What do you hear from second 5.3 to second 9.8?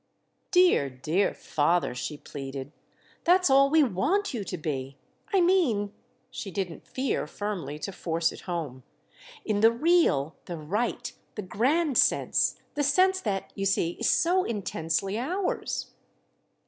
I mean"—she didn't fear firmly to force it home—"in the